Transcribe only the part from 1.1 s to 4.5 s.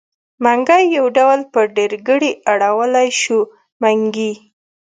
ډول په ډېرګړي اړولی شو؛ منګي.